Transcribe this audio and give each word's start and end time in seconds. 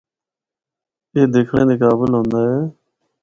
اے 1.13 1.21
دکھنڑے 1.33 1.63
دے 1.69 1.75
قابل 1.81 2.11
ہوندا 2.15 2.41
ہے۔ 2.49 2.59